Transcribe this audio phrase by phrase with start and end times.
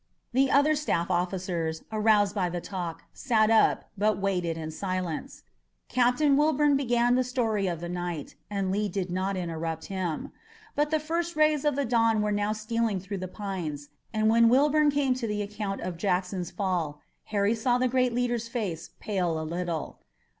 [0.33, 5.43] The other staff officers, aroused by the talk, sat up, but waited in silence.
[5.89, 10.31] Captain Wilbourn began the story of the night, and Lee did not interrupt him.
[10.75, 14.49] But the first rays of the dawn were now stealing through the pines, and when
[14.49, 19.39] Wilbourn came to the account of Jackson's fall, Harry saw the great leader's face pale
[19.39, 19.99] a little.